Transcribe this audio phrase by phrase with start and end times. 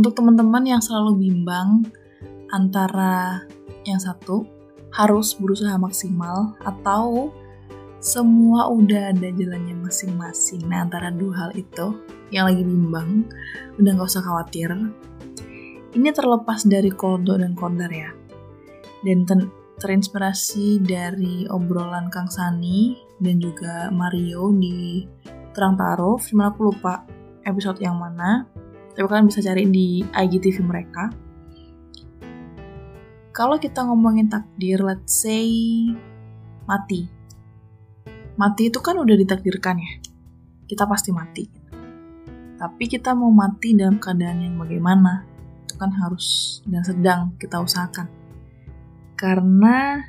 [0.00, 1.84] untuk teman-teman yang selalu bimbang
[2.48, 3.44] antara
[3.84, 4.48] yang satu
[4.96, 7.28] harus berusaha maksimal atau
[8.00, 10.64] semua udah ada jalannya masing-masing.
[10.64, 12.00] Nah, antara dua hal itu
[12.32, 13.28] yang lagi bimbang,
[13.76, 14.72] udah nggak usah khawatir.
[15.92, 18.08] Ini terlepas dari kodo dan kondar ya.
[19.04, 19.52] Dan ter
[19.84, 25.04] terinspirasi dari obrolan Kang Sani dan juga Mario di
[25.52, 27.04] Terang Taruh, film aku lupa
[27.44, 28.48] episode yang mana.
[28.94, 31.10] Tapi kalian bisa cari di IGTV mereka.
[33.30, 35.46] Kalau kita ngomongin takdir, let's say
[36.66, 37.20] mati
[38.40, 39.92] mati itu kan udah ditakdirkan ya.
[40.64, 41.44] Kita pasti mati.
[42.56, 45.28] Tapi kita mau mati dalam keadaan yang bagaimana?
[45.68, 48.08] Itu kan harus dan sedang kita usahakan.
[49.12, 50.00] Karena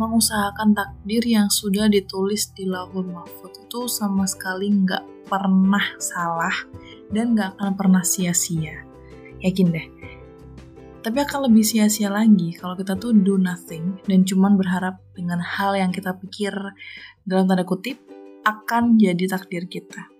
[0.00, 6.54] mengusahakan takdir yang sudah ditulis di lahul mahfud itu sama sekali nggak pernah salah
[7.12, 8.84] dan nggak akan pernah sia-sia.
[9.40, 9.86] Yakin deh.
[10.98, 15.78] Tapi akan lebih sia-sia lagi kalau kita tuh do nothing dan cuman berharap dengan hal
[15.78, 16.52] yang kita pikir
[17.22, 18.02] dalam tanda kutip,
[18.44, 20.10] akan jadi takdir kita.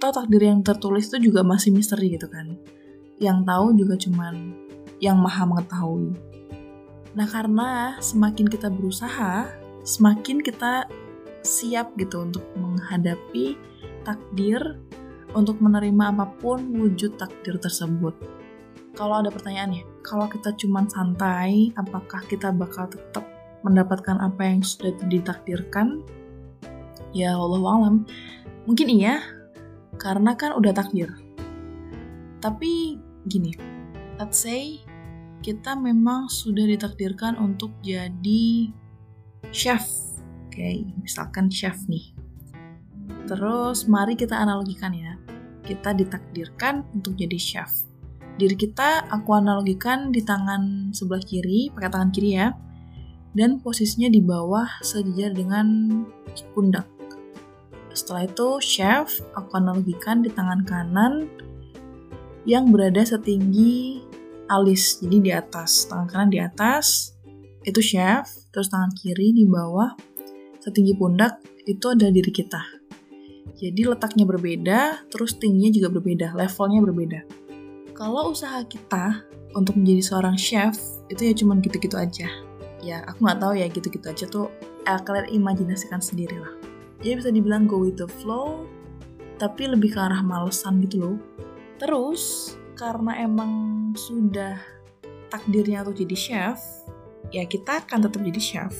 [0.00, 2.56] Atau takdir yang tertulis itu juga masih misteri gitu kan.
[3.20, 4.34] Yang tahu juga cuman
[5.02, 6.16] yang maha mengetahui.
[7.16, 9.50] Nah karena semakin kita berusaha,
[9.82, 10.86] semakin kita
[11.42, 13.56] siap gitu untuk menghadapi
[14.04, 14.78] takdir,
[15.34, 18.14] untuk menerima apa pun wujud takdir tersebut.
[18.98, 23.22] Kalau ada pertanyaan ya, kalau kita cuman santai, apakah kita bakal tetap
[23.62, 26.02] mendapatkan apa yang sudah ditakdirkan?
[27.14, 27.94] Ya Allah alam,
[28.66, 29.22] mungkin iya,
[29.98, 31.10] karena kan udah takdir.
[32.40, 33.52] Tapi gini,
[34.18, 34.80] let's say
[35.40, 38.68] kita memang sudah ditakdirkan untuk jadi
[39.48, 39.84] chef.
[40.46, 42.12] Oke, misalkan chef nih.
[43.24, 45.09] Terus mari kita analogikan ya.
[45.70, 47.86] Kita ditakdirkan untuk jadi chef.
[48.34, 52.50] Diri kita aku analogikan di tangan sebelah kiri, pakai tangan kiri ya
[53.34, 55.66] dan posisinya di bawah sejajar dengan
[56.54, 56.86] pundak.
[57.94, 61.30] Setelah itu, chef aku analogikan di tangan kanan
[62.46, 64.02] yang berada setinggi
[64.50, 65.86] alis, jadi di atas.
[65.86, 67.14] Tangan kanan di atas,
[67.62, 69.94] itu chef, terus tangan kiri di bawah,
[70.62, 72.79] setinggi pundak, itu ada diri kita.
[73.60, 77.20] Jadi letaknya berbeda, terus tingginya juga berbeda, levelnya berbeda.
[77.92, 80.80] Kalau usaha kita untuk menjadi seorang chef,
[81.12, 82.24] itu ya cuman gitu-gitu aja.
[82.80, 84.48] Ya aku nggak tahu ya gitu-gitu aja tuh
[84.88, 86.56] eh, kalian imajinasikan sendiri lah.
[87.04, 88.64] Jadi bisa dibilang go with the flow
[89.40, 91.16] tapi lebih ke arah malesan gitu loh.
[91.76, 93.52] Terus karena emang
[93.92, 94.56] sudah
[95.28, 96.60] takdirnya untuk jadi chef
[97.32, 98.74] ya kita akan tetap jadi chef.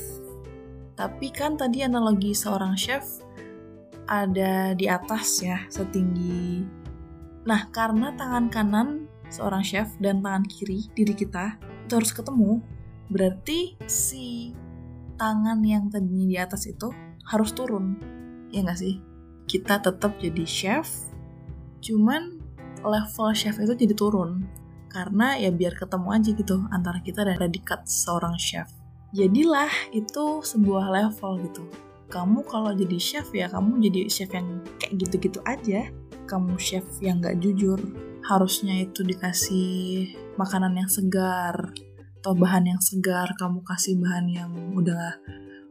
[0.96, 3.24] Tapi kan tadi analogi seorang chef
[4.06, 6.64] ada di atas ya setinggi.
[7.44, 8.88] Nah karena tangan kanan
[9.30, 11.56] seorang chef dan tangan kiri diri kita
[11.86, 12.60] itu harus ketemu
[13.10, 14.54] berarti si
[15.18, 16.94] tangan yang tadinya di atas itu
[17.26, 17.98] harus turun.
[18.54, 19.02] Ya nggak sih?
[19.50, 20.88] Kita tetap jadi chef
[21.80, 22.38] cuman
[22.84, 24.46] level chef itu jadi turun.
[24.90, 28.66] Karena ya biar ketemu aja gitu antara kita dan predikat seorang chef.
[29.14, 34.94] Jadilah itu sebuah level gitu kamu kalau jadi chef ya kamu jadi chef yang kayak
[34.98, 35.86] gitu-gitu aja.
[36.26, 37.78] Kamu chef yang nggak jujur
[38.26, 41.54] harusnya itu dikasih makanan yang segar
[42.20, 43.30] atau bahan yang segar.
[43.38, 45.16] Kamu kasih bahan yang udah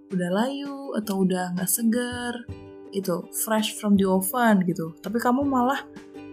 [0.09, 2.33] udah layu atau udah nggak segar
[2.89, 4.95] itu fresh from the oven gitu.
[5.03, 5.83] Tapi kamu malah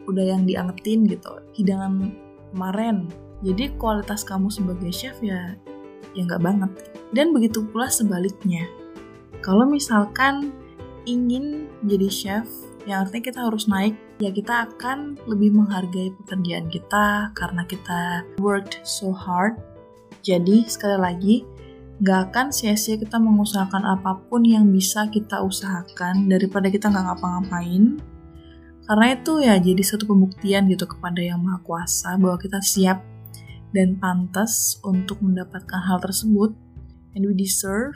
[0.07, 2.15] udah yang diangetin gitu hidangan
[2.55, 3.11] kemarin.
[3.45, 5.59] Jadi kualitas kamu sebagai chef ya
[6.15, 6.71] ya nggak banget.
[7.13, 8.65] Dan begitu pula sebaliknya
[9.47, 10.51] kalau misalkan
[11.07, 12.47] ingin jadi chef
[12.91, 18.83] yang artinya kita harus naik ya kita akan lebih menghargai pekerjaan kita karena kita worked
[18.83, 19.55] so hard
[20.27, 21.35] jadi, sekali lagi,
[22.03, 28.03] gak akan sia-sia kita mengusahakan apa pun yang bisa kita usahakan daripada kita nggak ngapa-ngapain.
[28.91, 33.07] Karena itu ya jadi satu pembuktian gitu kepada Yang Maha Kuasa bahwa kita siap
[33.71, 36.59] dan pantas untuk mendapatkan hal tersebut.
[37.15, 37.95] And we deserve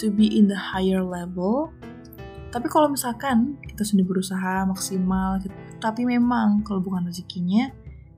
[0.00, 1.70] to be in the higher level.
[2.50, 5.38] Tapi kalau misalkan kita sudah berusaha maksimal,
[5.78, 7.70] tapi memang kalau bukan rezekinya,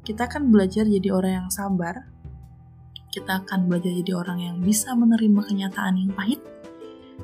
[0.07, 2.09] kita akan belajar jadi orang yang sabar,
[3.13, 6.41] kita akan belajar jadi orang yang bisa menerima kenyataan yang pahit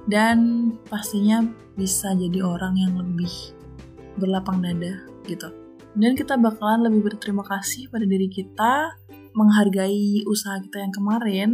[0.05, 1.49] dan pastinya
[1.81, 3.57] bisa jadi orang yang lebih
[4.21, 5.49] berlapang dada gitu.
[5.97, 9.01] Dan kita bakalan lebih berterima kasih pada diri kita,
[9.33, 11.51] menghargai usaha kita yang kemarin,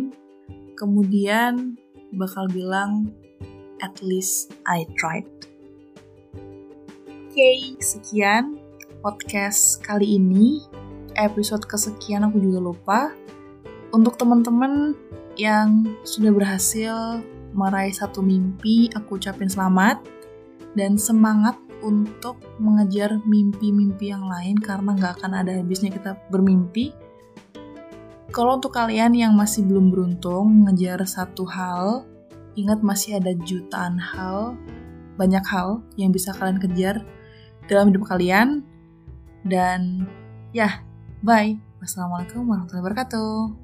[0.75, 1.79] kemudian
[2.15, 3.11] bakal bilang
[3.83, 5.27] at least I tried.
[7.35, 8.63] Oke, okay, sekian
[9.03, 10.63] podcast kali ini.
[11.15, 13.01] episode kesekian aku juga lupa.
[13.95, 14.99] Untuk teman-teman
[15.39, 17.23] yang sudah berhasil
[17.55, 20.03] meraih satu mimpi, aku ucapin selamat
[20.75, 21.55] dan semangat
[21.87, 26.91] untuk mengejar mimpi-mimpi yang lain karena nggak akan ada habisnya kita bermimpi.
[28.35, 32.03] Kalau untuk kalian yang masih belum beruntung mengejar satu hal,
[32.59, 34.59] ingat masih ada jutaan hal,
[35.15, 37.07] banyak hal yang bisa kalian kejar
[37.71, 38.67] dalam hidup kalian.
[39.47, 40.11] Dan
[40.51, 40.83] ya,
[41.23, 41.55] bye.
[41.79, 43.64] Wassalamualaikum warahmatullahi wabarakatuh.